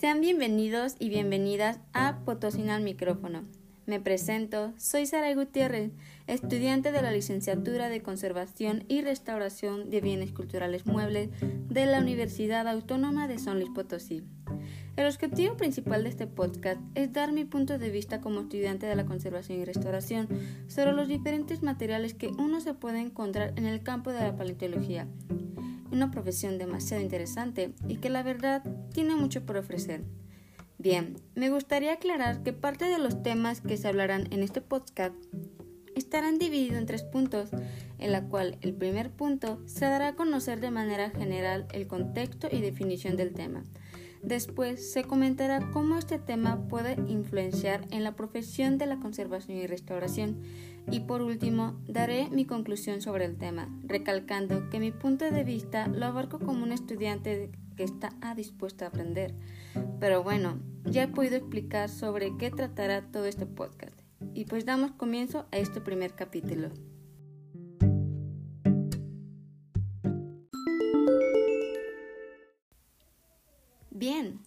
Sean 0.00 0.22
bienvenidos 0.22 0.96
y 0.98 1.10
bienvenidas 1.10 1.78
a 1.92 2.20
Potosina 2.24 2.74
al 2.74 2.82
micrófono. 2.82 3.42
Me 3.84 4.00
presento, 4.00 4.72
soy 4.78 5.04
Sara 5.04 5.34
Gutiérrez, 5.34 5.92
estudiante 6.26 6.90
de 6.90 7.02
la 7.02 7.12
licenciatura 7.12 7.90
de 7.90 8.00
Conservación 8.00 8.82
y 8.88 9.02
Restauración 9.02 9.90
de 9.90 10.00
Bienes 10.00 10.32
Culturales 10.32 10.86
Muebles 10.86 11.28
de 11.68 11.84
la 11.84 11.98
Universidad 11.98 12.66
Autónoma 12.66 13.28
de 13.28 13.38
San 13.38 13.58
Luis 13.58 13.68
Potosí. 13.74 14.22
El 14.96 15.06
objetivo 15.06 15.58
principal 15.58 16.02
de 16.04 16.08
este 16.08 16.26
podcast 16.26 16.80
es 16.94 17.12
dar 17.12 17.32
mi 17.32 17.44
punto 17.44 17.76
de 17.76 17.90
vista 17.90 18.22
como 18.22 18.40
estudiante 18.40 18.86
de 18.86 18.96
la 18.96 19.04
conservación 19.04 19.60
y 19.60 19.66
restauración 19.66 20.28
sobre 20.66 20.94
los 20.94 21.08
diferentes 21.08 21.62
materiales 21.62 22.14
que 22.14 22.28
uno 22.28 22.62
se 22.62 22.72
puede 22.72 23.00
encontrar 23.00 23.52
en 23.56 23.66
el 23.66 23.82
campo 23.82 24.12
de 24.12 24.20
la 24.20 24.34
paleontología 24.34 25.06
una 25.92 26.10
profesión 26.10 26.58
demasiado 26.58 27.02
interesante 27.02 27.74
y 27.88 27.96
que 27.96 28.10
la 28.10 28.22
verdad 28.22 28.62
tiene 28.92 29.14
mucho 29.14 29.44
por 29.44 29.56
ofrecer. 29.56 30.04
Bien, 30.78 31.16
me 31.34 31.50
gustaría 31.50 31.92
aclarar 31.92 32.42
que 32.42 32.52
parte 32.52 32.86
de 32.86 32.98
los 32.98 33.22
temas 33.22 33.60
que 33.60 33.76
se 33.76 33.88
hablarán 33.88 34.28
en 34.32 34.42
este 34.42 34.60
podcast 34.60 35.14
estarán 35.94 36.38
divididos 36.38 36.78
en 36.78 36.86
tres 36.86 37.02
puntos, 37.02 37.50
en 37.98 38.12
la 38.12 38.24
cual 38.24 38.56
el 38.62 38.72
primer 38.74 39.10
punto 39.10 39.60
se 39.66 39.84
dará 39.84 40.08
a 40.08 40.16
conocer 40.16 40.60
de 40.60 40.70
manera 40.70 41.10
general 41.10 41.66
el 41.72 41.86
contexto 41.86 42.48
y 42.50 42.60
definición 42.60 43.16
del 43.16 43.34
tema. 43.34 43.62
Después 44.22 44.92
se 44.92 45.04
comentará 45.04 45.70
cómo 45.70 45.96
este 45.96 46.18
tema 46.18 46.68
puede 46.68 46.96
influenciar 47.08 47.86
en 47.90 48.04
la 48.04 48.16
profesión 48.16 48.76
de 48.76 48.86
la 48.86 49.00
conservación 49.00 49.56
y 49.56 49.66
restauración. 49.66 50.42
Y 50.90 51.00
por 51.00 51.22
último, 51.22 51.80
daré 51.88 52.28
mi 52.30 52.44
conclusión 52.44 53.00
sobre 53.00 53.24
el 53.24 53.36
tema, 53.36 53.68
recalcando 53.82 54.68
que 54.68 54.80
mi 54.80 54.92
punto 54.92 55.30
de 55.30 55.44
vista 55.44 55.88
lo 55.88 56.06
abarco 56.06 56.38
como 56.38 56.64
un 56.64 56.72
estudiante 56.72 57.50
que 57.76 57.84
está 57.84 58.10
dispuesto 58.36 58.84
a 58.84 58.88
aprender. 58.88 59.34
Pero 60.00 60.22
bueno, 60.22 60.60
ya 60.84 61.04
he 61.04 61.08
podido 61.08 61.36
explicar 61.36 61.88
sobre 61.88 62.36
qué 62.36 62.50
tratará 62.50 63.10
todo 63.10 63.24
este 63.24 63.46
podcast. 63.46 63.98
Y 64.34 64.44
pues 64.44 64.66
damos 64.66 64.92
comienzo 64.92 65.46
a 65.50 65.58
este 65.58 65.80
primer 65.80 66.14
capítulo. 66.14 66.70
Bien, 74.00 74.40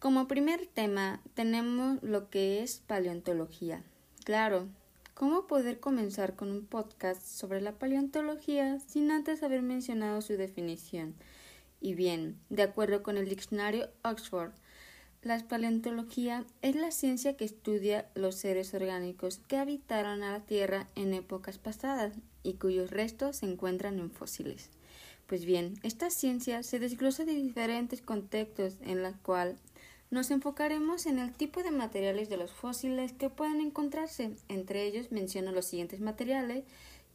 como 0.00 0.26
primer 0.26 0.66
tema 0.66 1.20
tenemos 1.34 2.02
lo 2.02 2.28
que 2.28 2.60
es 2.60 2.82
paleontología. 2.88 3.84
Claro, 4.24 4.66
¿cómo 5.14 5.46
poder 5.46 5.78
comenzar 5.78 6.34
con 6.34 6.50
un 6.50 6.66
podcast 6.66 7.22
sobre 7.22 7.60
la 7.60 7.78
paleontología 7.78 8.80
sin 8.80 9.12
antes 9.12 9.44
haber 9.44 9.62
mencionado 9.62 10.20
su 10.22 10.32
definición? 10.32 11.14
Y 11.80 11.94
bien, 11.94 12.36
de 12.48 12.64
acuerdo 12.64 13.04
con 13.04 13.16
el 13.16 13.28
diccionario 13.28 13.90
Oxford, 14.02 14.50
la 15.22 15.38
paleontología 15.38 16.44
es 16.60 16.74
la 16.74 16.90
ciencia 16.90 17.36
que 17.36 17.44
estudia 17.44 18.08
los 18.16 18.34
seres 18.34 18.74
orgánicos 18.74 19.38
que 19.46 19.56
habitaron 19.56 20.24
a 20.24 20.32
la 20.32 20.40
Tierra 20.40 20.88
en 20.96 21.14
épocas 21.14 21.58
pasadas 21.58 22.14
y 22.42 22.54
cuyos 22.54 22.90
restos 22.90 23.36
se 23.36 23.46
encuentran 23.46 24.00
en 24.00 24.10
fósiles. 24.10 24.68
Pues 25.30 25.44
bien, 25.44 25.74
esta 25.84 26.10
ciencia 26.10 26.64
se 26.64 26.80
desglosa 26.80 27.24
de 27.24 27.36
diferentes 27.36 28.02
contextos 28.02 28.78
en 28.82 29.04
la 29.04 29.12
cual 29.12 29.56
nos 30.10 30.32
enfocaremos 30.32 31.06
en 31.06 31.20
el 31.20 31.32
tipo 31.32 31.62
de 31.62 31.70
materiales 31.70 32.28
de 32.28 32.36
los 32.36 32.50
fósiles 32.50 33.12
que 33.12 33.30
pueden 33.30 33.60
encontrarse. 33.60 34.32
Entre 34.48 34.82
ellos 34.82 35.12
menciono 35.12 35.52
los 35.52 35.66
siguientes 35.66 36.00
materiales 36.00 36.64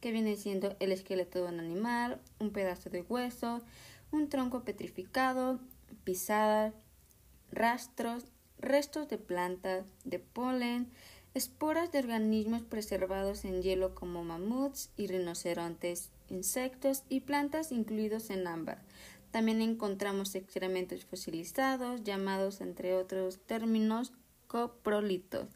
que 0.00 0.12
vienen 0.12 0.38
siendo 0.38 0.76
el 0.80 0.92
esqueleto 0.92 1.44
de 1.44 1.52
un 1.52 1.60
animal, 1.60 2.18
un 2.38 2.52
pedazo 2.52 2.88
de 2.88 3.02
hueso, 3.02 3.60
un 4.10 4.30
tronco 4.30 4.64
petrificado, 4.64 5.60
pisadas, 6.04 6.72
rastros, 7.52 8.24
restos 8.58 9.10
de 9.10 9.18
plantas, 9.18 9.84
de 10.04 10.20
polen, 10.20 10.90
esporas 11.34 11.92
de 11.92 11.98
organismos 11.98 12.62
preservados 12.62 13.44
en 13.44 13.60
hielo 13.60 13.94
como 13.94 14.24
mamuts 14.24 14.88
y 14.96 15.06
rinocerontes, 15.06 16.12
insectos 16.30 17.02
y 17.08 17.20
plantas 17.20 17.72
incluidos 17.72 18.30
en 18.30 18.46
ámbar. 18.46 18.82
También 19.30 19.60
encontramos 19.60 20.34
excrementos 20.34 21.04
fosilizados, 21.04 22.04
llamados 22.04 22.60
entre 22.60 22.94
otros 22.94 23.38
términos 23.38 24.12
coprolitos, 24.46 25.48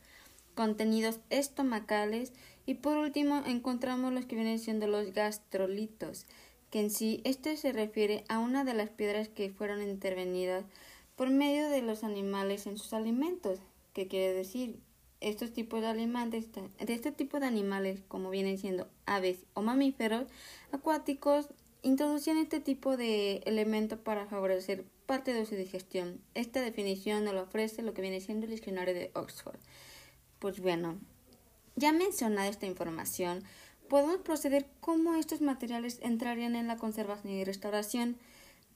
contenidos 0.54 1.20
estomacales. 1.30 2.32
Y 2.66 2.74
por 2.74 2.98
último 2.98 3.42
encontramos 3.46 4.12
los 4.12 4.26
que 4.26 4.36
vienen 4.36 4.58
siendo 4.58 4.86
los 4.86 5.12
gastrolitos, 5.12 6.26
que 6.70 6.80
en 6.80 6.90
sí 6.90 7.20
este 7.24 7.56
se 7.56 7.72
refiere 7.72 8.24
a 8.28 8.38
una 8.38 8.64
de 8.64 8.74
las 8.74 8.90
piedras 8.90 9.28
que 9.28 9.50
fueron 9.50 9.82
intervenidas 9.82 10.64
por 11.16 11.30
medio 11.30 11.68
de 11.68 11.82
los 11.82 12.04
animales 12.04 12.66
en 12.66 12.78
sus 12.78 12.92
alimentos, 12.92 13.58
que 13.92 14.08
quiere 14.08 14.32
decir 14.32 14.78
estos 15.20 15.52
tipos 15.52 15.80
de 15.80 15.86
alimentos, 15.86 16.46
de 16.52 16.94
este 16.94 17.12
tipo 17.12 17.40
de 17.40 17.46
animales, 17.46 18.02
como 18.08 18.30
vienen 18.30 18.58
siendo 18.58 18.88
aves 19.06 19.44
o 19.54 19.62
mamíferos 19.62 20.26
acuáticos, 20.72 21.48
introducían 21.82 22.38
este 22.38 22.60
tipo 22.60 22.96
de 22.96 23.38
elementos 23.46 23.98
para 23.98 24.26
favorecer 24.26 24.84
parte 25.06 25.32
de 25.32 25.46
su 25.46 25.54
digestión. 25.54 26.20
Esta 26.34 26.60
definición 26.60 27.24
nos 27.24 27.34
lo 27.34 27.42
ofrece 27.42 27.82
lo 27.82 27.94
que 27.94 28.02
viene 28.02 28.20
siendo 28.20 28.46
el 28.46 28.52
diccionario 28.52 28.94
de 28.94 29.10
Oxford. 29.14 29.58
Pues 30.38 30.60
bueno, 30.60 30.98
ya 31.76 31.92
mencionada 31.92 32.48
esta 32.48 32.66
información, 32.66 33.42
podemos 33.88 34.18
proceder 34.18 34.66
cómo 34.80 35.14
estos 35.14 35.40
materiales 35.40 35.98
entrarían 36.02 36.54
en 36.54 36.68
la 36.68 36.76
conservación 36.76 37.32
y 37.34 37.44
restauración. 37.44 38.16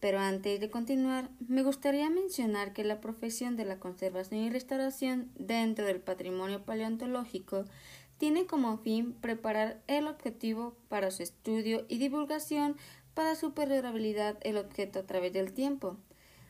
Pero 0.01 0.19
antes 0.19 0.61
de 0.61 0.71
continuar, 0.71 1.31
me 1.49 1.63
gustaría 1.63 2.11
mencionar 2.11 2.73
que 2.73 2.85
la 2.85 3.01
profesión 3.01 3.57
de 3.57 3.65
la 3.65 3.79
conservación 3.79 4.41
y 4.41 4.51
restauración 4.51 5.31
dentro 5.39 5.87
del 5.87 6.01
patrimonio 6.01 6.65
paleontológico 6.65 7.65
tiene 8.19 8.47
como 8.47 8.79
fin 8.79 9.15
preparar 9.15 9.83
el 9.87 10.07
objetivo 10.07 10.77
para 10.89 11.11
su 11.11 11.23
estudio 11.23 11.85
y 11.89 11.99
divulgación 11.99 12.77
para 13.15 13.35
su 13.35 13.55
perdurabilidad 13.55 14.39
el 14.43 14.57
objeto 14.57 15.01
a 15.01 15.07
través 15.07 15.33
del 15.33 15.53
tiempo. 15.53 15.97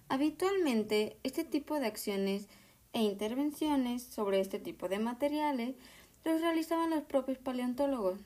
Habitualmente, 0.09 1.16
este 1.22 1.44
tipo 1.44 1.78
de 1.78 1.87
acciones 1.87 2.49
e 2.93 3.03
intervenciones 3.03 4.03
sobre 4.03 4.41
este 4.41 4.59
tipo 4.59 4.88
de 4.88 4.99
materiales 4.99 5.75
los 6.25 6.41
realizaban 6.41 6.91
los 6.91 7.03
propios 7.03 7.38
paleontólogos, 7.38 8.19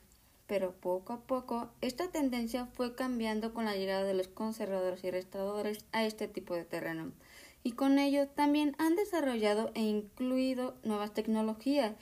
pero 0.49 0.73
poco 0.73 1.13
a 1.13 1.21
poco 1.21 1.69
esta 1.83 2.11
tendencia 2.11 2.67
fue 2.73 2.97
cambiando 2.97 3.55
con 3.55 3.67
la 3.67 3.77
llegada 3.77 4.03
de 4.03 4.15
los 4.15 4.27
conservadores 4.27 5.05
y 5.05 5.11
restauradores 5.13 5.85
a 5.93 6.05
este 6.05 6.27
tipo 6.27 6.55
de 6.55 6.65
terreno, 6.65 7.13
y 7.63 7.73
con 7.73 7.99
ello 7.99 8.27
también 8.27 8.75
han 8.79 8.97
desarrollado 8.97 9.71
e 9.75 9.83
incluido 9.83 10.75
nuevas 10.83 11.13
tecnologías 11.13 11.93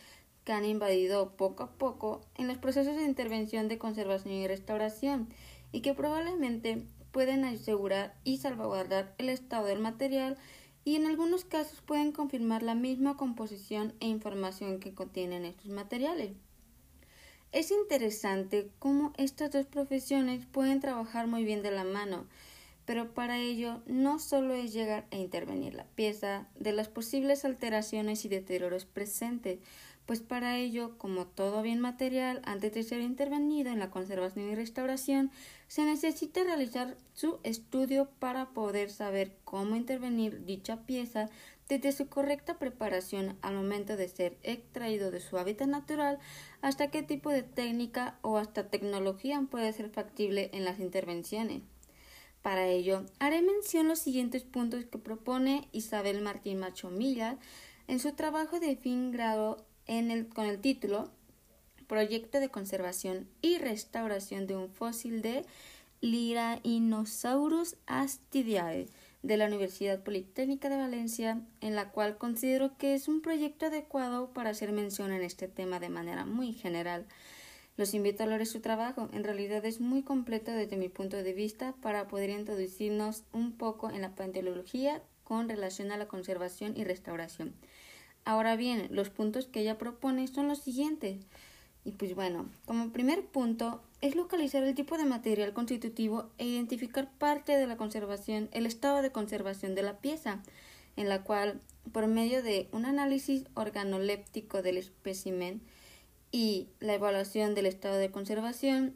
que 0.44 0.52
han 0.52 0.64
invadido 0.64 1.32
poco 1.36 1.64
a 1.64 1.72
poco 1.72 2.20
en 2.36 2.46
los 2.46 2.56
procesos 2.56 2.96
de 2.96 3.04
intervención 3.04 3.66
de 3.66 3.78
conservación 3.78 4.32
y 4.32 4.46
restauración 4.46 5.28
y 5.72 5.80
que 5.80 5.92
probablemente 5.92 6.84
pueden 7.10 7.44
asegurar 7.44 8.14
y 8.22 8.38
salvaguardar 8.38 9.12
el 9.18 9.28
estado 9.28 9.66
del 9.66 9.80
material 9.80 10.38
y 10.84 10.94
en 10.94 11.06
algunos 11.06 11.44
casos 11.44 11.80
pueden 11.80 12.12
confirmar 12.12 12.62
la 12.62 12.76
misma 12.76 13.16
composición 13.16 13.94
e 13.98 14.06
información 14.06 14.78
que 14.78 14.94
contienen 14.94 15.44
estos 15.44 15.66
materiales. 15.66 16.36
Es 17.56 17.70
interesante 17.70 18.68
cómo 18.78 19.14
estas 19.16 19.50
dos 19.50 19.64
profesiones 19.64 20.44
pueden 20.44 20.78
trabajar 20.78 21.26
muy 21.26 21.42
bien 21.42 21.62
de 21.62 21.70
la 21.70 21.84
mano, 21.84 22.26
pero 22.84 23.14
para 23.14 23.38
ello 23.38 23.80
no 23.86 24.18
solo 24.18 24.52
es 24.52 24.74
llegar 24.74 25.06
a 25.10 25.16
intervenir 25.16 25.72
la 25.72 25.86
pieza 25.86 26.48
de 26.60 26.72
las 26.72 26.88
posibles 26.88 27.46
alteraciones 27.46 28.26
y 28.26 28.28
deterioros 28.28 28.84
presentes, 28.84 29.58
pues 30.04 30.20
para 30.20 30.58
ello, 30.58 30.98
como 30.98 31.26
todo 31.26 31.62
bien 31.62 31.80
material, 31.80 32.42
antes 32.44 32.74
de 32.74 32.82
ser 32.82 33.00
intervenido 33.00 33.70
en 33.70 33.78
la 33.78 33.90
conservación 33.90 34.50
y 34.50 34.54
restauración, 34.54 35.30
se 35.66 35.82
necesita 35.82 36.44
realizar 36.44 36.98
su 37.14 37.38
estudio 37.42 38.10
para 38.18 38.50
poder 38.50 38.90
saber 38.90 39.32
cómo 39.44 39.76
intervenir 39.76 40.44
dicha 40.44 40.82
pieza 40.82 41.30
desde 41.68 41.92
su 41.92 42.08
correcta 42.08 42.58
preparación 42.58 43.36
al 43.42 43.54
momento 43.54 43.96
de 43.96 44.08
ser 44.08 44.38
extraído 44.42 45.10
de 45.10 45.20
su 45.20 45.38
hábitat 45.38 45.68
natural 45.68 46.18
hasta 46.62 46.90
qué 46.90 47.02
tipo 47.02 47.30
de 47.30 47.42
técnica 47.42 48.18
o 48.22 48.38
hasta 48.38 48.68
tecnología 48.68 49.42
puede 49.50 49.72
ser 49.72 49.90
factible 49.90 50.50
en 50.52 50.64
las 50.64 50.78
intervenciones. 50.78 51.62
Para 52.42 52.68
ello, 52.68 53.04
haré 53.18 53.42
mención 53.42 53.88
los 53.88 53.98
siguientes 53.98 54.44
puntos 54.44 54.84
que 54.84 54.98
propone 54.98 55.68
Isabel 55.72 56.22
Martín 56.22 56.60
Machomilla 56.60 57.38
en 57.88 57.98
su 57.98 58.12
trabajo 58.12 58.60
de 58.60 58.76
fin 58.76 59.10
grado 59.10 59.66
con 60.34 60.46
el 60.46 60.60
título 60.60 61.10
Proyecto 61.86 62.40
de 62.40 62.48
conservación 62.48 63.28
y 63.42 63.58
restauración 63.58 64.46
de 64.46 64.56
un 64.56 64.70
fósil 64.70 65.22
de 65.22 65.44
Lirainosaurus 66.00 67.76
astidiae 67.86 68.88
de 69.26 69.36
la 69.36 69.46
Universidad 69.46 70.04
Politécnica 70.04 70.68
de 70.68 70.76
Valencia, 70.76 71.40
en 71.60 71.74
la 71.74 71.90
cual 71.90 72.16
considero 72.16 72.78
que 72.78 72.94
es 72.94 73.08
un 73.08 73.22
proyecto 73.22 73.66
adecuado 73.66 74.32
para 74.32 74.50
hacer 74.50 74.70
mención 74.70 75.12
en 75.12 75.22
este 75.22 75.48
tema 75.48 75.80
de 75.80 75.88
manera 75.88 76.24
muy 76.24 76.52
general. 76.52 77.06
Los 77.76 77.92
invito 77.92 78.22
a 78.22 78.26
leer 78.26 78.46
su 78.46 78.60
trabajo, 78.60 79.08
en 79.12 79.24
realidad 79.24 79.64
es 79.64 79.80
muy 79.80 80.02
completo 80.02 80.52
desde 80.52 80.76
mi 80.76 80.88
punto 80.88 81.16
de 81.16 81.32
vista 81.32 81.74
para 81.82 82.06
poder 82.06 82.30
introducirnos 82.30 83.24
un 83.32 83.52
poco 83.52 83.90
en 83.90 84.02
la 84.02 84.14
paleontología 84.14 85.02
con 85.24 85.48
relación 85.48 85.90
a 85.90 85.96
la 85.96 86.06
conservación 86.06 86.76
y 86.76 86.84
restauración. 86.84 87.52
Ahora 88.24 88.54
bien, 88.54 88.86
los 88.90 89.10
puntos 89.10 89.46
que 89.46 89.60
ella 89.60 89.76
propone 89.76 90.28
son 90.28 90.46
los 90.46 90.60
siguientes. 90.60 91.26
Y 91.86 91.92
pues 91.92 92.16
bueno, 92.16 92.50
como 92.64 92.90
primer 92.90 93.24
punto 93.24 93.80
es 94.00 94.16
localizar 94.16 94.64
el 94.64 94.74
tipo 94.74 94.98
de 94.98 95.04
material 95.04 95.52
constitutivo 95.52 96.28
e 96.36 96.44
identificar 96.44 97.08
parte 97.16 97.56
de 97.56 97.68
la 97.68 97.76
conservación, 97.76 98.48
el 98.50 98.66
estado 98.66 99.02
de 99.02 99.12
conservación 99.12 99.76
de 99.76 99.84
la 99.84 99.98
pieza, 99.98 100.42
en 100.96 101.08
la 101.08 101.22
cual, 101.22 101.60
por 101.92 102.08
medio 102.08 102.42
de 102.42 102.68
un 102.72 102.86
análisis 102.86 103.44
organoléptico 103.54 104.62
del 104.62 104.78
espécimen 104.78 105.60
y 106.32 106.66
la 106.80 106.94
evaluación 106.94 107.54
del 107.54 107.66
estado 107.66 107.98
de 107.98 108.10
conservación, 108.10 108.92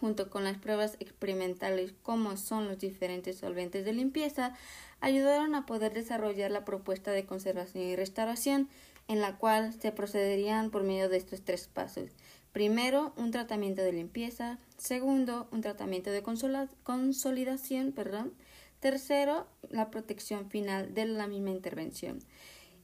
junto 0.00 0.30
con 0.30 0.42
las 0.42 0.56
pruebas 0.56 0.96
experimentales 0.98 1.92
como 2.02 2.38
son 2.38 2.68
los 2.68 2.78
diferentes 2.78 3.36
solventes 3.36 3.84
de 3.84 3.92
limpieza, 3.92 4.56
ayudaron 5.02 5.54
a 5.54 5.66
poder 5.66 5.92
desarrollar 5.92 6.50
la 6.50 6.64
propuesta 6.64 7.10
de 7.10 7.26
conservación 7.26 7.84
y 7.84 7.96
restauración, 7.96 8.70
en 9.10 9.20
la 9.20 9.36
cual 9.38 9.74
se 9.74 9.90
procederían 9.90 10.70
por 10.70 10.84
medio 10.84 11.08
de 11.08 11.16
estos 11.16 11.42
tres 11.42 11.66
pasos. 11.66 12.10
Primero, 12.52 13.12
un 13.16 13.32
tratamiento 13.32 13.82
de 13.82 13.92
limpieza. 13.92 14.60
Segundo, 14.76 15.48
un 15.50 15.62
tratamiento 15.62 16.10
de 16.12 16.22
consolidación. 16.22 17.90
Perdón. 17.90 18.32
Tercero, 18.78 19.48
la 19.68 19.90
protección 19.90 20.48
final 20.48 20.94
de 20.94 21.06
la 21.06 21.26
misma 21.26 21.50
intervención. 21.50 22.20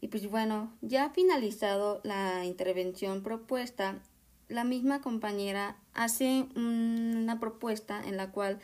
Y 0.01 0.09
pues 0.09 0.29
bueno, 0.29 0.77
ya 0.83 1.11
finalizado 1.11 2.01
la 2.03 2.45
intervención 2.45 3.23
propuesta, 3.23 4.03
la 4.49 4.65
misma 4.65 5.01
compañera 5.01 5.77
hace 5.95 6.49
una 6.57 7.39
propuesta 7.39 8.03
en 8.05 8.17
la 8.17 8.33
cual 8.33 8.59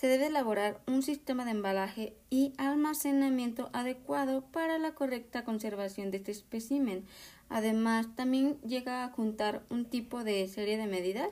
se 0.00 0.06
debe 0.06 0.28
elaborar 0.28 0.80
un 0.86 1.02
sistema 1.02 1.44
de 1.44 1.50
embalaje 1.50 2.16
y 2.30 2.54
almacenamiento 2.56 3.68
adecuado 3.74 4.46
para 4.50 4.78
la 4.78 4.94
correcta 4.94 5.44
conservación 5.44 6.10
de 6.10 6.16
este 6.16 6.32
espécimen. 6.32 7.04
Además, 7.50 8.06
también 8.16 8.58
llega 8.62 9.04
a 9.04 9.10
juntar 9.10 9.62
un 9.68 9.84
tipo 9.84 10.24
de 10.24 10.48
serie 10.48 10.78
de 10.78 10.86
medidas 10.86 11.28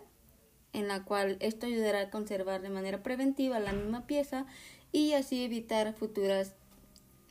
en 0.74 0.86
la 0.86 1.02
cual 1.02 1.38
esto 1.40 1.64
ayudará 1.64 2.02
a 2.02 2.10
conservar 2.10 2.60
de 2.60 2.68
manera 2.68 3.02
preventiva 3.02 3.58
la 3.58 3.72
misma 3.72 4.06
pieza 4.06 4.44
y 4.92 5.14
así 5.14 5.44
evitar 5.44 5.94
futuras 5.94 6.52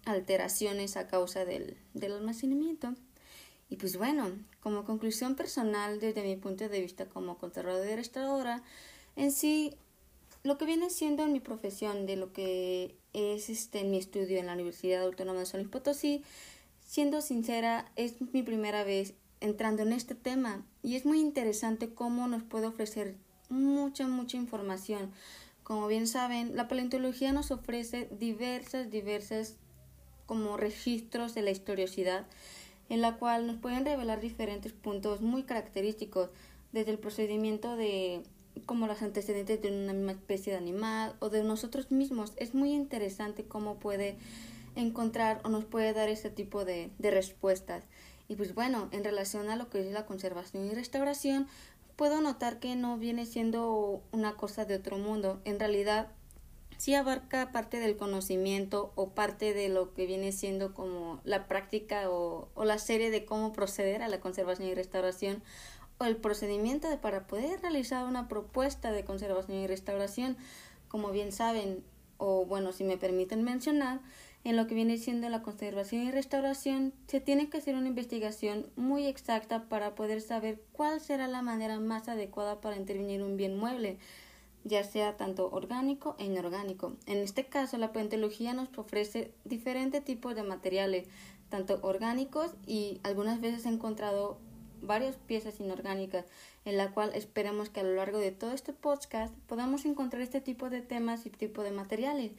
alteraciones 0.06 0.98
a 0.98 1.08
causa 1.08 1.46
del, 1.46 1.78
del 1.94 2.14
almacenamiento. 2.14 2.96
Y 3.70 3.76
pues 3.76 3.96
bueno, 3.96 4.32
como 4.60 4.86
conclusión 4.86 5.36
personal 5.36 6.00
desde 6.00 6.24
mi 6.24 6.36
punto 6.36 6.68
de 6.68 6.82
vista 6.82 7.06
como 7.06 7.38
conservadora 7.38 7.92
y 7.92 7.96
restauradora, 7.96 8.64
en 9.16 9.32
sí 9.32 9.78
lo 10.44 10.58
que 10.58 10.66
viene 10.66 10.90
siendo 10.90 11.24
en 11.24 11.34
mi 11.34 11.40
profesión, 11.40 12.06
de 12.06 12.16
lo 12.16 12.34
que 12.34 12.96
es 13.14 13.50
este, 13.50 13.84
mi 13.84 13.98
estudio 13.98 14.38
en 14.38 14.48
la 14.48 14.54
Universidad 14.54 15.04
Autónoma 15.04 15.40
de 15.40 15.46
San 15.46 15.62
Luis 15.62 15.72
Potosí, 15.72 16.24
siendo 16.86 17.22
sincera, 17.22 17.92
es 17.96 18.22
mi 18.34 18.44
primera 18.44 18.84
vez 18.84 19.14
entrando 19.40 19.84
en 19.84 19.94
este 19.94 20.16
tema 20.16 20.66
y 20.82 20.96
es 20.96 21.06
muy 21.06 21.20
interesante 21.20 21.94
cómo 21.94 22.28
nos 22.28 22.44
puede 22.44 22.68
ofrecer 22.68 23.16
mucha, 23.50 24.08
mucha 24.08 24.38
información. 24.38 25.12
Como 25.64 25.88
bien 25.88 26.08
saben, 26.08 26.56
la 26.56 26.68
paleontología 26.68 27.34
nos 27.34 27.52
ofrece 27.52 28.08
diversas, 28.12 28.90
diversas 28.90 29.58
como 30.26 30.58
registros 30.58 31.34
de 31.36 31.42
la 31.42 31.52
historiosidad, 31.52 32.26
en 32.90 33.02
la 33.02 33.18
cual 33.18 33.48
nos 33.48 33.58
pueden 33.58 33.86
revelar 33.86 34.22
diferentes 34.22 34.72
puntos 34.72 35.22
muy 35.22 35.44
característicos, 35.44 36.30
desde 36.72 36.92
el 36.92 37.00
procedimiento 37.00 37.76
de 37.76 38.24
como 38.66 38.88
los 38.88 39.02
antecedentes 39.02 39.62
de 39.62 39.72
una 39.72 39.94
misma 39.94 40.12
especie 40.14 40.54
de 40.54 40.60
animal 40.60 41.16
o 41.20 41.30
de 41.30 41.44
nosotros 41.44 41.92
mismos. 41.92 42.34
Es 42.38 42.54
muy 42.54 42.74
interesante 42.74 43.46
cómo 43.46 43.76
puede 43.76 44.18
encontrar 44.76 45.42
o 45.44 45.50
nos 45.50 45.66
puede 45.66 45.94
dar 45.94 46.10
ese 46.10 46.30
tipo 46.30 46.66
de, 46.66 46.92
de 47.00 47.12
respuestas. 47.12 47.84
Y 48.28 48.36
pues 48.36 48.54
bueno, 48.54 48.90
en 48.92 49.04
relación 49.04 49.50
a 49.50 49.56
lo 49.56 49.70
que 49.70 49.80
es 49.80 49.92
la 49.92 50.06
conservación 50.06 50.66
y 50.66 50.74
restauración, 50.74 51.48
puedo 51.96 52.22
notar 52.22 52.60
que 52.60 52.76
no 52.76 52.98
viene 52.98 53.26
siendo 53.26 54.02
una 54.12 54.34
cosa 54.36 54.66
de 54.66 54.76
otro 54.76 54.98
mundo. 54.98 55.42
En 55.46 55.60
realidad, 55.60 56.10
sí 56.78 56.94
abarca 56.94 57.52
parte 57.52 57.80
del 57.80 57.98
conocimiento 57.98 58.92
o 58.96 59.10
parte 59.10 59.54
de 59.54 59.70
lo 59.70 59.94
que 59.94 60.06
viene 60.06 60.32
siendo 60.32 60.74
como 60.74 61.20
la 61.24 61.48
práctica 61.48 62.10
o, 62.10 62.50
o 62.54 62.66
la 62.66 62.78
serie 62.78 63.10
de 63.10 63.26
cómo 63.26 63.52
proceder 63.52 64.04
a 64.04 64.08
la 64.08 64.20
conservación 64.20 64.68
y 64.68 64.76
restauración 64.76 65.42
el 66.00 66.18
procedimiento 66.18 66.90
de 66.90 66.98
para 66.98 67.28
poder 67.28 67.62
realizar 67.62 68.06
una 68.06 68.28
propuesta 68.28 68.92
de 68.92 69.04
conservación 69.04 69.58
y 69.58 69.68
restauración, 69.68 70.38
como 70.88 71.12
bien 71.12 71.32
saben, 71.32 71.84
o 72.18 72.46
bueno, 72.46 72.72
si 72.72 72.84
me 72.84 72.98
permiten 72.98 73.44
mencionar, 73.44 74.00
en 74.44 74.56
lo 74.56 74.68
que 74.68 74.76
viene 74.76 74.98
siendo 74.98 75.28
la 75.30 75.42
conservación 75.42 76.04
y 76.04 76.12
restauración, 76.12 76.94
se 77.08 77.20
tiene 77.20 77.50
que 77.50 77.58
hacer 77.58 77.76
una 77.76 77.90
investigación 77.90 78.68
muy 78.76 79.06
exacta 79.06 79.66
para 79.68 79.96
poder 79.96 80.22
saber 80.22 80.62
cuál 80.72 81.02
será 81.02 81.28
la 81.28 81.42
manera 81.42 81.80
más 81.80 82.08
adecuada 82.08 82.62
para 82.62 82.78
intervenir 82.78 83.24
un 83.24 83.36
bien 83.36 83.58
mueble, 83.58 83.98
ya 84.64 84.84
sea 84.84 85.18
tanto 85.18 85.50
orgánico 85.52 86.16
e 86.18 86.26
inorgánico. 86.26 86.96
En 87.08 87.18
este 87.18 87.48
caso, 87.48 87.78
la 87.78 87.92
paleontología 87.92 88.54
nos 88.54 88.70
ofrece 88.78 89.34
diferentes 89.44 90.04
tipos 90.04 90.36
de 90.36 90.44
materiales, 90.44 91.08
tanto 91.50 91.80
orgánicos 91.82 92.52
y 92.66 93.00
algunas 93.04 93.42
veces 93.42 93.66
he 93.66 93.70
encontrado 93.70 94.40
varias 94.82 95.16
piezas 95.16 95.60
inorgánicas, 95.60 96.26
en 96.66 96.78
la 96.78 96.92
cual 96.92 97.12
esperemos 97.14 97.70
que 97.70 97.80
a 97.80 97.84
lo 97.84 97.96
largo 97.96 98.20
de 98.20 98.32
todo 98.32 98.52
este 98.52 98.74
podcast 98.74 99.34
podamos 99.48 99.86
encontrar 99.86 100.22
este 100.22 100.42
tipo 100.42 100.70
de 100.70 100.82
temas 100.82 101.26
y 101.26 101.30
tipo 101.30 101.64
de 101.64 101.72
materiales. 101.72 102.32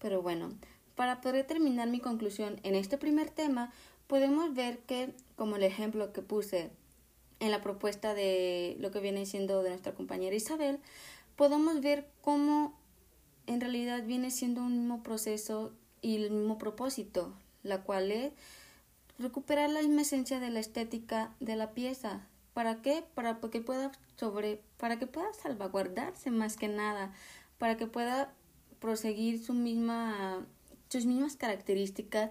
Pero 0.00 0.22
bueno, 0.22 0.50
para 0.94 1.20
poder 1.20 1.46
terminar 1.46 1.88
mi 1.88 2.00
conclusión 2.00 2.60
en 2.62 2.74
este 2.74 2.98
primer 2.98 3.30
tema, 3.30 3.72
podemos 4.06 4.54
ver 4.54 4.78
que, 4.80 5.14
como 5.36 5.56
el 5.56 5.62
ejemplo 5.62 6.12
que 6.12 6.22
puse 6.22 6.70
en 7.40 7.50
la 7.50 7.60
propuesta 7.60 8.14
de 8.14 8.76
lo 8.80 8.90
que 8.90 9.00
viene 9.00 9.26
siendo 9.26 9.62
de 9.62 9.70
nuestra 9.70 9.94
compañera 9.94 10.36
Isabel, 10.36 10.78
podemos 11.36 11.80
ver 11.80 12.06
cómo 12.20 12.78
en 13.46 13.60
realidad 13.60 14.04
viene 14.04 14.30
siendo 14.30 14.62
un 14.62 14.78
mismo 14.78 15.02
proceso 15.02 15.72
y 16.00 16.16
el 16.16 16.30
mismo 16.30 16.58
propósito, 16.58 17.34
la 17.62 17.82
cual 17.82 18.12
es 18.12 18.32
recuperar 19.18 19.70
la 19.70 19.80
misma 19.80 20.02
esencia 20.02 20.40
de 20.40 20.50
la 20.50 20.60
estética 20.60 21.34
de 21.40 21.56
la 21.56 21.72
pieza. 21.72 22.26
¿Para 22.52 22.82
qué? 22.82 23.04
Para 23.14 23.40
que 23.40 23.60
pueda 23.60 23.92
sobre, 24.16 24.60
para 24.78 24.98
que 24.98 25.06
pueda 25.06 25.32
salvaguardarse 25.32 26.30
más 26.30 26.56
que 26.56 26.68
nada, 26.68 27.12
para 27.58 27.76
que 27.76 27.86
pueda 27.86 28.32
proseguir 28.80 29.42
su 29.42 29.54
misma, 29.54 30.46
sus 30.88 31.06
mismas 31.06 31.36
características 31.36 32.30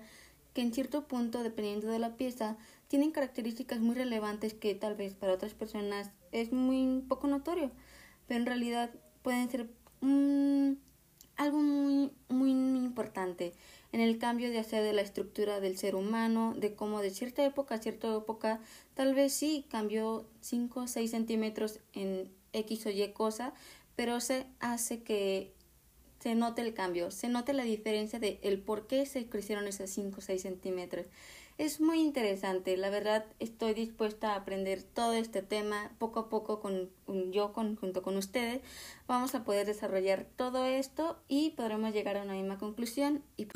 que 0.54 0.62
en 0.62 0.74
cierto 0.74 1.08
punto, 1.08 1.42
dependiendo 1.42 1.88
de 1.88 2.00
la 2.00 2.16
pieza, 2.16 2.58
tienen 2.88 3.12
características 3.12 3.80
muy 3.80 3.96
relevantes 3.96 4.54
que 4.54 4.75
tal 4.75 4.96
vez 4.96 5.16
para 5.16 5.34
otras 5.34 5.54
personas 5.54 6.12
es 6.32 6.52
muy 6.52 7.04
poco 7.08 7.28
notorio, 7.28 7.72
pero 8.28 8.40
en 8.40 8.46
realidad 8.46 8.92
pueden 9.24 9.50
ser 9.50 9.68
algo 11.38 11.58
muy, 11.58 12.12
muy 12.30 12.52
importante 12.52 13.54
en 13.94 14.02
el 14.02 14.18
cambio 14.18 14.50
de 14.50 14.58
hacer 14.58 14.84
de 14.84 14.92
la 14.92 15.02
estructura 15.02 15.60
del 15.60 15.78
ser 15.78 15.96
humano, 15.96 16.56
de 16.58 16.74
cómo 16.74 17.00
de 17.00 17.12
cierta 17.12 17.46
época 17.46 17.76
a 17.76 17.78
cierta 17.78 18.14
época, 18.14 18.60
tal 18.96 19.14
vez 19.14 19.34
sí 19.34 19.68
cambió 19.70 20.26
5 20.42 20.82
o 20.82 20.88
6 20.88 21.12
centímetros 21.12 21.80
en 21.94 22.28
X 22.54 22.88
o 22.88 22.90
Y 22.90 23.08
cosa, 23.14 23.54
pero 23.96 24.20
se 24.20 24.48
hace 24.60 25.04
que 25.04 25.54
se 26.20 26.34
note 26.34 26.64
el 26.64 26.74
cambio, 26.74 27.12
se 27.12 27.30
note 27.30 27.54
la 27.54 27.64
diferencia 27.64 28.18
de 28.18 28.40
el 28.42 28.60
por 28.60 28.88
qué 28.88 29.06
se 29.06 29.28
crecieron 29.28 29.68
esos 29.68 29.92
5 29.92 30.18
o 30.18 30.22
6 30.22 30.42
centímetros. 30.42 31.06
Es 31.60 31.79
muy 31.79 32.01
interesante, 32.01 32.75
la 32.77 32.89
verdad 32.89 33.25
estoy 33.39 33.75
dispuesta 33.75 34.33
a 34.33 34.38
aprender 34.38 34.81
todo 34.81 35.13
este 35.13 35.43
tema 35.43 35.91
poco 36.00 36.22
a 36.22 36.29
poco 36.29 36.60
con 36.60 36.89
yo 37.31 37.53
con, 37.53 37.75
junto 37.75 38.01
con 38.01 38.17
ustedes. 38.17 38.62
Vamos 39.07 39.36
a 39.36 39.43
poder 39.43 39.67
desarrollar 39.67 40.25
todo 40.36 40.65
esto 40.65 41.19
y 41.27 41.51
podremos 41.51 41.93
llegar 41.93 42.17
a 42.17 42.24
una 42.24 42.33
misma 42.33 42.57
conclusión. 42.57 43.22
Y... 43.38 43.48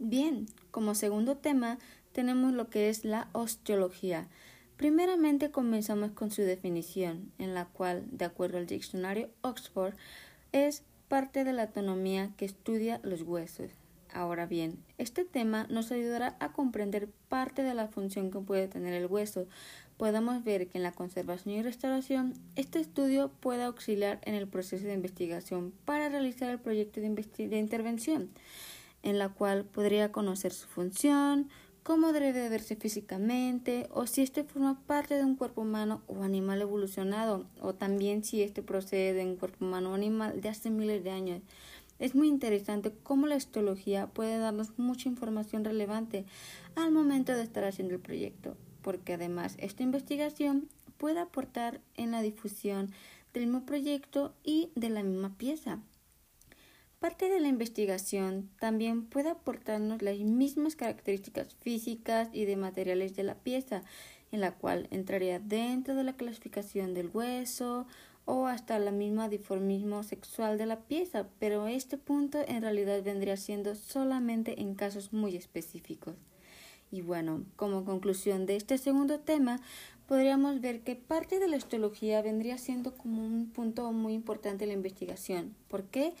Bien, 0.00 0.46
como 0.72 0.96
segundo 0.96 1.36
tema 1.36 1.78
tenemos 2.10 2.52
lo 2.52 2.68
que 2.68 2.88
es 2.88 3.04
la 3.04 3.28
osteología. 3.34 4.26
Primeramente 4.76 5.52
comenzamos 5.52 6.10
con 6.10 6.32
su 6.32 6.42
definición, 6.42 7.30
en 7.38 7.54
la 7.54 7.66
cual, 7.66 8.04
de 8.10 8.24
acuerdo 8.24 8.58
al 8.58 8.66
diccionario 8.66 9.30
Oxford, 9.42 9.94
es 10.50 10.82
parte 11.06 11.44
de 11.44 11.52
la 11.52 11.62
anatomía 11.62 12.32
que 12.36 12.46
estudia 12.46 13.00
los 13.04 13.22
huesos. 13.22 13.70
Ahora 14.18 14.46
bien, 14.46 14.82
este 14.98 15.24
tema 15.24 15.68
nos 15.70 15.92
ayudará 15.92 16.36
a 16.40 16.50
comprender 16.50 17.08
parte 17.28 17.62
de 17.62 17.72
la 17.72 17.86
función 17.86 18.32
que 18.32 18.40
puede 18.40 18.66
tener 18.66 18.92
el 18.92 19.06
hueso. 19.06 19.46
Podemos 19.96 20.42
ver 20.42 20.66
que 20.66 20.78
en 20.78 20.82
la 20.82 20.90
conservación 20.90 21.54
y 21.54 21.62
restauración, 21.62 22.34
este 22.56 22.80
estudio 22.80 23.30
puede 23.38 23.62
auxiliar 23.62 24.18
en 24.24 24.34
el 24.34 24.48
proceso 24.48 24.88
de 24.88 24.94
investigación 24.94 25.72
para 25.84 26.08
realizar 26.08 26.50
el 26.50 26.58
proyecto 26.58 27.00
de, 27.00 27.10
de 27.10 27.58
intervención, 27.58 28.28
en 29.04 29.20
la 29.20 29.28
cual 29.28 29.64
podría 29.64 30.10
conocer 30.10 30.52
su 30.52 30.66
función, 30.66 31.48
cómo 31.84 32.12
debe 32.12 32.48
verse 32.48 32.74
físicamente, 32.74 33.88
o 33.92 34.08
si 34.08 34.22
este 34.22 34.42
forma 34.42 34.80
parte 34.86 35.14
de 35.14 35.24
un 35.24 35.36
cuerpo 35.36 35.62
humano 35.62 36.02
o 36.08 36.24
animal 36.24 36.60
evolucionado, 36.60 37.46
o 37.60 37.72
también 37.72 38.24
si 38.24 38.42
este 38.42 38.62
procede 38.62 39.14
de 39.14 39.24
un 39.24 39.36
cuerpo 39.36 39.64
humano 39.64 39.92
o 39.92 39.94
animal 39.94 40.40
de 40.40 40.48
hace 40.48 40.70
miles 40.70 41.04
de 41.04 41.10
años. 41.12 41.40
Es 41.98 42.14
muy 42.14 42.28
interesante 42.28 42.92
cómo 43.02 43.26
la 43.26 43.36
histología 43.36 44.06
puede 44.06 44.38
darnos 44.38 44.78
mucha 44.78 45.08
información 45.08 45.64
relevante 45.64 46.24
al 46.76 46.92
momento 46.92 47.34
de 47.34 47.42
estar 47.42 47.64
haciendo 47.64 47.94
el 47.94 48.00
proyecto, 48.00 48.56
porque 48.82 49.14
además 49.14 49.56
esta 49.58 49.82
investigación 49.82 50.68
puede 50.96 51.20
aportar 51.20 51.80
en 51.96 52.12
la 52.12 52.22
difusión 52.22 52.92
del 53.32 53.46
mismo 53.46 53.66
proyecto 53.66 54.34
y 54.44 54.70
de 54.74 54.90
la 54.90 55.02
misma 55.02 55.36
pieza. 55.36 55.80
Parte 57.00 57.28
de 57.28 57.40
la 57.40 57.48
investigación 57.48 58.50
también 58.58 59.06
puede 59.06 59.30
aportarnos 59.30 60.02
las 60.02 60.18
mismas 60.18 60.74
características 60.74 61.54
físicas 61.60 62.28
y 62.32 62.44
de 62.44 62.56
materiales 62.56 63.14
de 63.14 63.22
la 63.22 63.36
pieza, 63.36 63.84
en 64.32 64.40
la 64.40 64.54
cual 64.54 64.88
entraría 64.90 65.38
dentro 65.38 65.94
de 65.94 66.02
la 66.02 66.14
clasificación 66.14 66.94
del 66.94 67.10
hueso 67.12 67.86
o 68.30 68.46
hasta 68.46 68.78
la 68.78 68.90
misma 68.90 69.30
diformismo 69.30 70.02
sexual 70.02 70.58
de 70.58 70.66
la 70.66 70.80
pieza, 70.80 71.28
pero 71.38 71.66
este 71.66 71.96
punto 71.96 72.38
en 72.46 72.60
realidad 72.60 73.02
vendría 73.02 73.38
siendo 73.38 73.74
solamente 73.74 74.60
en 74.60 74.74
casos 74.74 75.14
muy 75.14 75.34
específicos. 75.34 76.14
Y 76.90 77.00
bueno, 77.00 77.44
como 77.56 77.86
conclusión 77.86 78.44
de 78.44 78.56
este 78.56 78.76
segundo 78.76 79.18
tema, 79.20 79.60
podríamos 80.06 80.60
ver 80.60 80.80
que 80.82 80.94
parte 80.94 81.38
de 81.38 81.48
la 81.48 81.56
histología 81.56 82.20
vendría 82.20 82.58
siendo 82.58 82.94
como 82.98 83.24
un 83.24 83.48
punto 83.48 83.90
muy 83.92 84.12
importante 84.12 84.64
en 84.64 84.68
la 84.68 84.76
investigación. 84.76 85.54
¿Por 85.66 85.84
qué? 85.84 86.12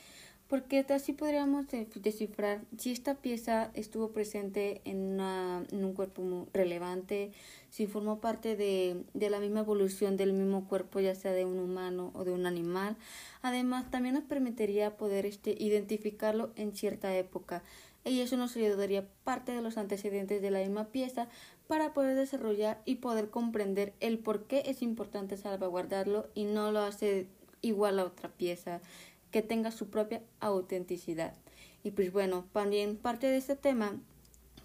Porque 0.48 0.84
así 0.88 1.12
podríamos 1.12 1.66
descifrar 1.94 2.62
si 2.78 2.90
esta 2.90 3.16
pieza 3.16 3.70
estuvo 3.74 4.12
presente 4.12 4.80
en, 4.84 5.20
un 5.20 5.92
cuerpo 5.94 6.48
relevante, 6.54 7.32
si 7.68 7.86
formó 7.86 8.20
parte 8.20 8.56
de, 8.56 9.04
de, 9.12 9.30
la 9.30 9.40
misma 9.40 9.60
evolución 9.60 10.16
del 10.16 10.32
mismo 10.32 10.66
cuerpo, 10.66 11.00
ya 11.00 11.14
sea 11.14 11.32
de 11.32 11.44
un 11.44 11.58
humano 11.58 12.12
o 12.14 12.24
de 12.24 12.32
un 12.32 12.46
animal. 12.46 12.96
Además, 13.42 13.90
también 13.90 14.14
nos 14.14 14.24
permitiría 14.24 14.96
poder 14.96 15.26
este, 15.26 15.54
identificarlo 15.58 16.50
en 16.56 16.74
cierta 16.74 17.14
época 17.14 17.62
y 18.04 18.20
eso 18.20 18.38
nos 18.38 18.56
ayudaría 18.56 19.06
parte 19.24 19.52
de 19.52 19.60
los 19.60 19.76
antecedentes 19.76 20.40
de 20.40 20.50
la 20.50 20.60
misma 20.60 20.86
pieza 20.86 21.28
para 21.66 21.92
poder 21.92 22.16
desarrollar 22.16 22.80
y 22.86 22.96
poder 22.96 23.28
comprender 23.28 23.92
el 24.00 24.18
por 24.18 24.44
qué 24.44 24.62
es 24.66 24.80
importante 24.80 25.36
salvaguardarlo 25.36 26.28
y 26.34 26.44
no 26.44 26.72
lo 26.72 26.80
hace 26.80 27.26
igual 27.60 27.98
a 27.98 28.04
otra 28.04 28.30
pieza 28.30 28.80
que 29.30 29.42
tenga 29.42 29.70
su 29.70 29.88
propia 29.90 30.22
autenticidad. 30.40 31.34
Y 31.82 31.92
pues 31.92 32.12
bueno, 32.12 32.46
también 32.52 32.96
parte 32.96 33.28
de 33.28 33.36
este 33.36 33.56
tema 33.56 33.98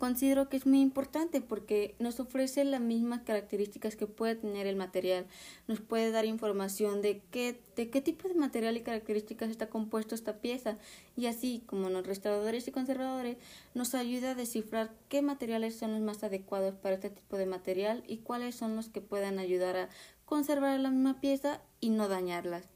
considero 0.04 0.50
que 0.50 0.58
es 0.58 0.66
muy 0.66 0.82
importante 0.82 1.40
porque 1.40 1.96
nos 1.98 2.20
ofrece 2.20 2.66
las 2.66 2.82
mismas 2.82 3.22
características 3.22 3.96
que 3.96 4.06
puede 4.06 4.36
tener 4.36 4.68
el 4.68 4.76
material, 4.76 5.26
nos 5.70 5.80
puede 5.80 6.12
dar 6.12 6.26
información 6.26 7.02
de 7.02 7.22
qué, 7.32 7.62
de 7.78 7.90
qué 7.90 8.02
tipo 8.02 8.28
de 8.28 8.34
material 8.34 8.76
y 8.76 8.82
características 8.82 9.50
está 9.50 9.70
compuesto 9.70 10.14
esta 10.14 10.42
pieza 10.42 10.78
y 11.16 11.28
así 11.28 11.64
como 11.68 11.90
los 11.90 12.06
restauradores 12.06 12.68
y 12.68 12.72
conservadores 12.72 13.38
nos 13.76 13.96
ayuda 13.96 14.32
a 14.32 14.36
descifrar 14.36 14.92
qué 15.08 15.22
materiales 15.22 15.78
son 15.78 15.94
los 15.94 16.02
más 16.02 16.22
adecuados 16.22 16.76
para 16.76 16.96
este 16.96 17.10
tipo 17.10 17.38
de 17.38 17.46
material 17.46 18.04
y 18.06 18.18
cuáles 18.18 18.56
son 18.56 18.76
los 18.76 18.90
que 18.90 19.00
puedan 19.00 19.40
ayudar 19.40 19.78
a 19.78 19.90
conservar 20.26 20.78
la 20.82 20.92
misma 20.92 21.22
pieza 21.22 21.62
y 21.80 21.92
no 21.92 22.10
dañarlas. 22.10 22.68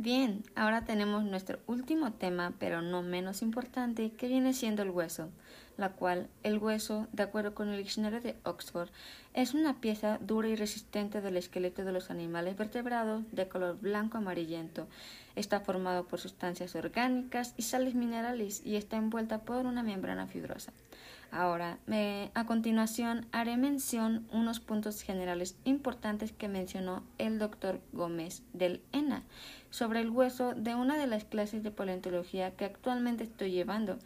Bien, 0.00 0.44
ahora 0.54 0.84
tenemos 0.84 1.24
nuestro 1.24 1.58
último 1.66 2.12
tema, 2.12 2.54
pero 2.60 2.82
no 2.82 3.02
menos 3.02 3.42
importante, 3.42 4.12
que 4.12 4.28
viene 4.28 4.54
siendo 4.54 4.82
el 4.82 4.90
hueso, 4.90 5.28
la 5.76 5.88
cual 5.88 6.28
el 6.44 6.58
hueso, 6.58 7.08
de 7.12 7.24
acuerdo 7.24 7.52
con 7.52 7.68
el 7.68 7.78
diccionario 7.78 8.20
de 8.20 8.36
Oxford, 8.44 8.90
es 9.34 9.54
una 9.54 9.80
pieza 9.80 10.18
dura 10.20 10.46
y 10.46 10.54
resistente 10.54 11.20
del 11.20 11.36
esqueleto 11.36 11.84
de 11.84 11.90
los 11.90 12.12
animales 12.12 12.56
vertebrados 12.56 13.24
de 13.32 13.48
color 13.48 13.80
blanco 13.80 14.18
amarillento. 14.18 14.86
Está 15.34 15.58
formado 15.58 16.06
por 16.06 16.20
sustancias 16.20 16.76
orgánicas 16.76 17.54
y 17.56 17.62
sales 17.62 17.96
minerales 17.96 18.62
y 18.64 18.76
está 18.76 18.98
envuelta 18.98 19.40
por 19.40 19.66
una 19.66 19.82
membrana 19.82 20.28
fibrosa. 20.28 20.72
Ahora, 21.30 21.78
a 22.34 22.46
continuación, 22.46 23.26
haré 23.32 23.58
mención 23.58 24.26
unos 24.32 24.60
puntos 24.60 25.02
generales 25.02 25.56
importantes 25.64 26.32
que 26.32 26.48
mencionó 26.48 27.04
el 27.18 27.38
doctor 27.38 27.80
Gómez 27.92 28.42
del 28.54 28.80
ENA 28.92 29.24
sobre 29.68 30.00
el 30.00 30.08
hueso 30.08 30.54
de 30.54 30.74
una 30.74 30.96
de 30.96 31.06
las 31.06 31.24
clases 31.24 31.62
de 31.62 31.70
paleontología 31.70 32.56
que 32.56 32.64
actualmente 32.64 33.24
estoy 33.24 33.50
llevando, 33.50 33.98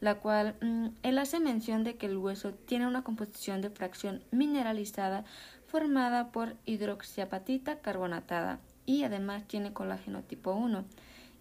la 0.00 0.16
cual 0.16 0.56
mm, 0.60 0.88
él 1.04 1.18
hace 1.18 1.38
mención 1.38 1.84
de 1.84 1.96
que 1.96 2.06
el 2.06 2.16
hueso 2.16 2.52
tiene 2.52 2.88
una 2.88 3.04
composición 3.04 3.60
de 3.60 3.70
fracción 3.70 4.24
mineralizada 4.32 5.24
formada 5.66 6.32
por 6.32 6.56
hidroxiapatita 6.66 7.78
carbonatada 7.78 8.58
y 8.84 9.04
además 9.04 9.44
tiene 9.46 9.72
colágeno 9.72 10.22
tipo 10.22 10.52
1. 10.52 10.84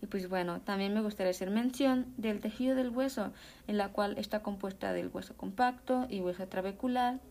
Y 0.04 0.08
pues 0.08 0.28
bueno, 0.28 0.60
también 0.60 0.94
me 0.94 1.00
gustaría 1.00 1.32
hacer 1.32 1.50
mención 1.50 2.14
del 2.18 2.42
tejido 2.42 2.76
del 2.76 2.90
hueso, 2.90 3.32
en 3.68 3.78
la 3.78 3.88
cual 3.88 4.18
está 4.18 4.44
compuesta 4.44 4.92
del 4.92 5.08
hueso 5.08 5.34
compacto 5.38 6.08
y 6.10 6.20
hueso 6.20 6.46
trabecular, 6.50 7.22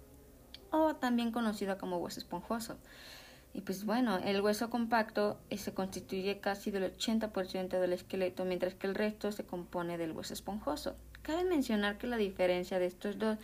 o 0.71 0.97
también 0.97 1.33
conocido 1.33 1.77
como 1.77 1.99
hueso 1.99 2.19
esponjoso. 2.19 2.79
Y 3.53 3.61
pues 3.61 3.85
bueno, 3.85 4.17
el 4.25 4.41
hueso 4.41 4.71
compacto 4.71 5.39
eh, 5.51 5.59
se 5.59 5.75
constituye 5.75 6.41
casi 6.41 6.71
del 6.71 6.97
80% 6.97 7.79
del 7.79 7.93
esqueleto, 7.93 8.47
mientras 8.47 8.75
que 8.75 8.87
el 8.87 8.95
resto 8.95 9.33
se 9.33 9.45
compone 9.45 9.99
del 9.99 10.13
hueso 10.13 10.33
esponjoso. 10.33 10.97
Cabe 11.21 11.45
mencionar 11.45 11.99
que 11.99 12.07
la 12.07 12.17
diferencia 12.17 12.79
de 12.79 12.87
estos 12.87 13.19
dos 13.19 13.37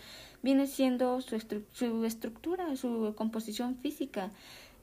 viene 0.43 0.67
siendo 0.67 1.21
su, 1.21 1.39
su 1.71 2.05
estructura, 2.07 2.75
su 2.77 3.13
composición 3.15 3.77
física 3.77 4.31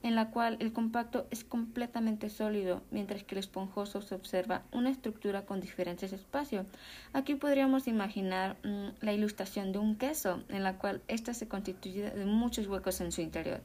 en 0.06 0.14
la 0.14 0.30
cual 0.30 0.56
el 0.60 0.72
compacto 0.72 1.26
es 1.32 1.42
completamente 1.42 2.30
sólido, 2.30 2.80
mientras 2.92 3.24
que 3.24 3.34
el 3.34 3.40
esponjoso 3.40 4.02
se 4.02 4.14
observa 4.14 4.62
una 4.70 4.88
estructura 4.88 5.44
con 5.44 5.60
diferentes 5.60 6.12
espacios. 6.12 6.64
Aquí 7.12 7.34
podríamos 7.34 7.88
imaginar 7.88 8.56
mm, 8.62 9.04
la 9.04 9.12
ilustración 9.12 9.72
de 9.72 9.80
un 9.80 9.96
queso, 9.96 10.44
en 10.48 10.62
la 10.62 10.78
cual 10.78 11.02
ésta 11.08 11.34
se 11.34 11.48
constituye 11.48 12.08
de 12.08 12.24
muchos 12.24 12.68
huecos 12.68 13.00
en 13.00 13.10
su 13.10 13.20
interior. 13.20 13.62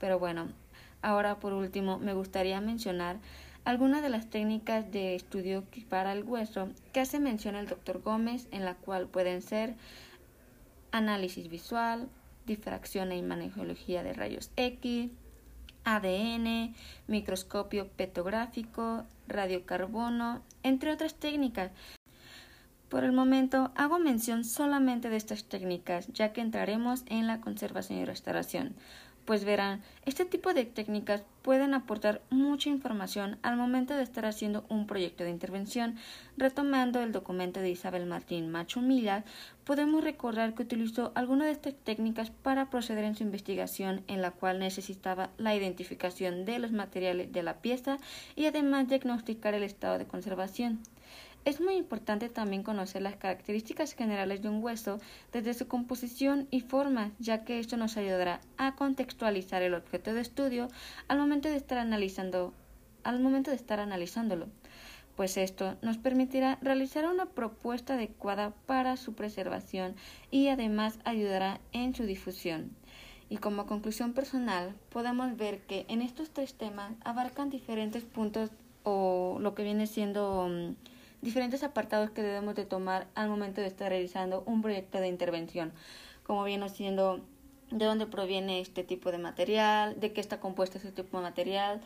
Pero 0.00 0.18
bueno, 0.18 0.48
ahora 1.02 1.38
por 1.38 1.52
último 1.52 2.00
me 2.00 2.14
gustaría 2.14 2.60
mencionar 2.60 3.18
algunas 3.64 4.02
de 4.02 4.08
las 4.08 4.28
técnicas 4.28 4.90
de 4.90 5.14
estudio 5.14 5.62
para 5.88 6.12
el 6.12 6.24
hueso 6.24 6.68
que 6.92 6.98
hace 6.98 7.20
mención 7.20 7.54
el 7.54 7.68
doctor 7.68 8.02
Gómez, 8.02 8.48
en 8.50 8.64
la 8.64 8.74
cual 8.74 9.06
pueden 9.06 9.40
ser 9.40 9.76
análisis 10.90 11.48
visual, 11.48 12.08
difracción 12.44 13.12
e 13.12 13.18
imageología 13.18 14.02
de 14.02 14.14
rayos 14.14 14.50
X, 14.56 15.12
ADN, 15.86 16.74
microscopio 17.06 17.88
petográfico, 17.88 19.04
radiocarbono, 19.28 20.42
entre 20.62 20.92
otras 20.92 21.14
técnicas. 21.14 21.70
Por 22.90 23.04
el 23.04 23.12
momento 23.12 23.72
hago 23.74 23.98
mención 23.98 24.44
solamente 24.44 25.08
de 25.08 25.16
estas 25.16 25.44
técnicas, 25.44 26.08
ya 26.08 26.32
que 26.32 26.40
entraremos 26.40 27.04
en 27.06 27.26
la 27.26 27.40
conservación 27.40 28.00
y 28.00 28.04
restauración. 28.04 28.74
Pues 29.26 29.44
verán, 29.44 29.82
este 30.04 30.24
tipo 30.24 30.54
de 30.54 30.64
técnicas 30.64 31.24
pueden 31.42 31.74
aportar 31.74 32.22
mucha 32.30 32.68
información 32.68 33.38
al 33.42 33.56
momento 33.56 33.92
de 33.92 34.04
estar 34.04 34.24
haciendo 34.24 34.64
un 34.68 34.86
proyecto 34.86 35.24
de 35.24 35.30
intervención. 35.30 35.96
Retomando 36.36 37.02
el 37.02 37.10
documento 37.10 37.58
de 37.58 37.70
Isabel 37.70 38.06
Martín 38.06 38.52
Machumilla, 38.52 39.24
podemos 39.64 40.04
recordar 40.04 40.54
que 40.54 40.62
utilizó 40.62 41.10
algunas 41.16 41.46
de 41.46 41.52
estas 41.54 41.74
técnicas 41.74 42.30
para 42.30 42.70
proceder 42.70 43.02
en 43.02 43.16
su 43.16 43.24
investigación 43.24 44.04
en 44.06 44.22
la 44.22 44.30
cual 44.30 44.60
necesitaba 44.60 45.30
la 45.38 45.56
identificación 45.56 46.44
de 46.44 46.60
los 46.60 46.70
materiales 46.70 47.32
de 47.32 47.42
la 47.42 47.60
pieza 47.60 47.98
y 48.36 48.46
además 48.46 48.86
diagnosticar 48.86 49.54
el 49.54 49.64
estado 49.64 49.98
de 49.98 50.06
conservación. 50.06 50.78
Es 51.46 51.60
muy 51.60 51.76
importante 51.76 52.28
también 52.28 52.64
conocer 52.64 53.02
las 53.02 53.14
características 53.14 53.92
generales 53.92 54.42
de 54.42 54.48
un 54.48 54.64
hueso 54.64 54.98
desde 55.30 55.54
su 55.54 55.68
composición 55.68 56.48
y 56.50 56.60
forma, 56.60 57.12
ya 57.20 57.44
que 57.44 57.60
esto 57.60 57.76
nos 57.76 57.96
ayudará 57.96 58.40
a 58.56 58.74
contextualizar 58.74 59.62
el 59.62 59.74
objeto 59.74 60.12
de 60.12 60.22
estudio 60.22 60.66
al 61.06 61.18
momento 61.18 61.48
de 61.48 61.54
estar 61.54 61.78
analizando, 61.78 62.52
al 63.04 63.20
momento 63.20 63.52
de 63.52 63.56
estar 63.56 63.78
analizándolo, 63.78 64.48
pues 65.14 65.36
esto 65.36 65.76
nos 65.82 65.98
permitirá 65.98 66.58
realizar 66.62 67.06
una 67.06 67.26
propuesta 67.26 67.94
adecuada 67.94 68.52
para 68.66 68.96
su 68.96 69.14
preservación 69.14 69.94
y 70.32 70.48
además 70.48 70.98
ayudará 71.04 71.60
en 71.70 71.94
su 71.94 72.06
difusión. 72.06 72.72
Y 73.30 73.36
como 73.36 73.66
conclusión 73.66 74.14
personal, 74.14 74.74
podemos 74.88 75.36
ver 75.36 75.60
que 75.60 75.86
en 75.86 76.02
estos 76.02 76.30
tres 76.30 76.54
temas 76.54 76.94
abarcan 77.04 77.50
diferentes 77.50 78.02
puntos 78.02 78.50
o 78.82 79.38
lo 79.40 79.54
que 79.54 79.62
viene 79.62 79.86
siendo 79.86 80.48
mm, 80.48 80.95
diferentes 81.22 81.62
apartados 81.62 82.10
que 82.10 82.22
debemos 82.22 82.54
de 82.54 82.64
tomar 82.64 83.06
al 83.14 83.28
momento 83.28 83.60
de 83.60 83.66
estar 83.66 83.88
realizando 83.90 84.42
un 84.46 84.62
proyecto 84.62 84.98
de 84.98 85.08
intervención, 85.08 85.72
como 86.24 86.44
viene 86.44 86.68
siendo 86.68 87.20
de 87.70 87.84
dónde 87.84 88.06
proviene 88.06 88.60
este 88.60 88.84
tipo 88.84 89.10
de 89.10 89.18
material, 89.18 89.98
de 89.98 90.12
qué 90.12 90.20
está 90.20 90.40
compuesto 90.40 90.78
este 90.78 90.92
tipo 90.92 91.16
de 91.16 91.22
material, 91.22 91.80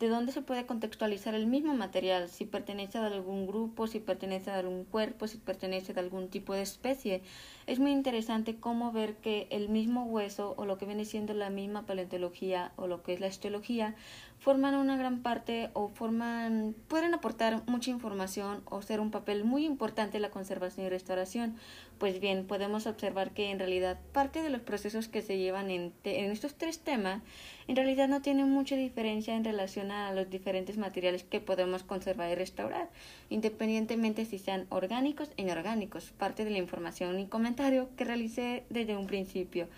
de 0.00 0.08
dónde 0.08 0.32
se 0.32 0.42
puede 0.42 0.66
contextualizar 0.66 1.34
el 1.34 1.46
mismo 1.46 1.74
material, 1.74 2.28
si 2.28 2.44
pertenece 2.44 2.98
a 2.98 3.06
algún 3.06 3.46
grupo, 3.46 3.86
si 3.86 4.00
pertenece 4.00 4.50
a 4.50 4.58
algún 4.58 4.84
cuerpo, 4.84 5.28
si 5.28 5.38
pertenece 5.38 5.92
a 5.92 6.00
algún 6.00 6.28
tipo 6.28 6.52
de 6.52 6.62
especie. 6.62 7.22
Es 7.66 7.78
muy 7.78 7.92
interesante 7.92 8.56
cómo 8.56 8.92
ver 8.92 9.16
que 9.16 9.46
el 9.50 9.70
mismo 9.70 10.04
hueso 10.04 10.54
o 10.58 10.66
lo 10.66 10.76
que 10.76 10.84
viene 10.84 11.06
siendo 11.06 11.32
la 11.32 11.48
misma 11.48 11.86
paleontología 11.86 12.72
o 12.76 12.86
lo 12.86 13.02
que 13.02 13.14
es 13.14 13.20
la 13.20 13.28
histología 13.28 13.94
forman 14.38 14.74
una 14.74 14.98
gran 14.98 15.22
parte 15.22 15.70
o 15.72 15.88
forman 15.88 16.74
pueden 16.88 17.14
aportar 17.14 17.62
mucha 17.66 17.90
información 17.90 18.60
o 18.66 18.82
ser 18.82 19.00
un 19.00 19.10
papel 19.10 19.44
muy 19.44 19.64
importante 19.64 20.18
en 20.18 20.22
la 20.22 20.30
conservación 20.30 20.86
y 20.86 20.90
restauración. 20.90 21.56
Pues 21.96 22.20
bien, 22.20 22.46
podemos 22.46 22.86
observar 22.86 23.30
que 23.30 23.50
en 23.50 23.58
realidad 23.58 23.98
parte 24.12 24.42
de 24.42 24.50
los 24.50 24.60
procesos 24.60 25.08
que 25.08 25.22
se 25.22 25.38
llevan 25.38 25.70
en, 25.70 25.94
en 26.04 26.30
estos 26.30 26.56
tres 26.56 26.80
temas 26.80 27.22
en 27.66 27.76
realidad 27.76 28.08
no 28.08 28.20
tienen 28.20 28.50
mucha 28.50 28.76
diferencia 28.76 29.34
en 29.34 29.44
relación 29.44 29.90
a 29.90 30.12
los 30.12 30.28
diferentes 30.28 30.76
materiales 30.76 31.24
que 31.24 31.40
podemos 31.40 31.82
conservar 31.82 32.30
y 32.30 32.34
restaurar, 32.34 32.90
independientemente 33.30 34.26
si 34.26 34.38
sean 34.38 34.66
orgánicos 34.68 35.30
o 35.30 35.32
inorgánicos, 35.40 36.10
parte 36.18 36.44
de 36.44 36.50
la 36.50 36.58
información 36.58 37.18
y 37.18 37.26
comentario 37.54 37.88
que 37.96 38.04
realicé 38.04 38.64
desde 38.68 38.96
un 38.96 39.06
principio. 39.06 39.68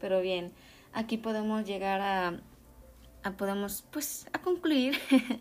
Pero 0.00 0.20
bien, 0.20 0.52
aquí 0.92 1.16
podemos 1.16 1.66
llegar 1.66 2.00
a 2.00 2.40
podemos 3.38 3.82
pues 3.90 4.26
a 4.34 4.42
concluir 4.42 4.98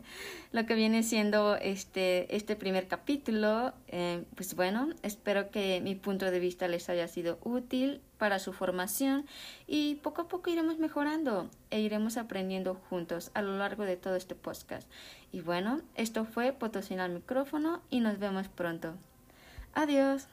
lo 0.54 0.66
que 0.66 0.74
viene 0.74 1.04
siendo 1.04 1.58
este 1.58 2.34
este 2.36 2.56
primer 2.56 2.88
capítulo. 2.88 3.74
Eh, 3.90 4.24
pues 4.36 4.56
bueno 4.56 4.90
espero 5.04 5.52
que 5.52 5.82
mi 5.82 5.94
punto 5.94 6.32
de 6.32 6.40
vista 6.40 6.68
les 6.70 6.90
haya 6.90 7.08
sido 7.10 7.38
útil 7.44 8.00
para 8.18 8.40
su 8.40 8.54
formación 8.54 9.26
y 9.68 9.96
poco 9.96 10.22
a 10.22 10.28
poco 10.30 10.50
iremos 10.50 10.80
mejorando 10.80 11.50
e 11.72 11.82
iremos 11.82 12.16
aprendiendo 12.16 12.76
juntos 12.90 13.32
a 13.34 13.42
lo 13.42 13.58
largo 13.58 13.84
de 13.84 13.98
todo 13.98 14.16
este 14.16 14.34
podcast. 14.34 14.90
Y 15.34 15.42
bueno 15.42 15.82
esto 15.96 16.24
fue 16.24 16.54
Potosina 16.54 17.04
al 17.04 17.12
micrófono 17.12 17.82
y 17.90 18.00
nos 18.00 18.18
vemos 18.18 18.48
pronto. 18.48 18.96
Adiós 19.74 20.30